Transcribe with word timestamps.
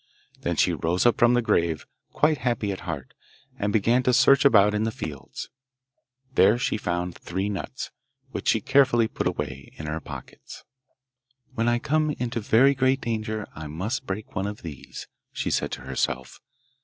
Then 0.39 0.55
she 0.55 0.73
rose 0.73 1.05
up 1.05 1.19
from 1.19 1.35
the 1.35 1.43
grave, 1.43 1.85
quite 2.11 2.39
happy 2.39 2.71
at 2.71 2.79
heart, 2.89 3.13
and 3.59 3.71
began 3.71 4.01
to 4.01 4.13
search 4.15 4.43
about 4.45 4.73
in 4.73 4.81
the 4.81 4.89
fields. 4.89 5.51
There 6.33 6.57
she 6.57 6.75
found 6.75 7.13
three 7.15 7.49
nuts, 7.49 7.91
which 8.31 8.47
she 8.47 8.61
carefully 8.61 9.07
put 9.07 9.27
away 9.27 9.73
in 9.75 9.85
her 9.85 9.99
pocket. 9.99 10.63
'When 11.53 11.67
I 11.67 11.77
come 11.77 12.09
into 12.17 12.39
very 12.39 12.73
great 12.73 12.99
danger 13.01 13.45
I 13.53 13.67
must 13.67 14.07
break 14.07 14.35
one 14.35 14.47
of 14.47 14.63
these,' 14.63 15.07
she 15.33 15.51
said 15.51 15.71
to 15.73 15.81
herself. 15.81 16.41